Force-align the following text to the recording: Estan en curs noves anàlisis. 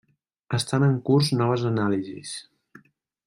Estan 0.57 0.85
en 0.87 0.95
curs 1.09 1.29
noves 1.41 1.67
anàlisis. 1.73 2.35